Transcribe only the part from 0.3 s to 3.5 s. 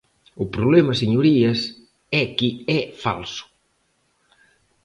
O problema, señorías, é que é falso.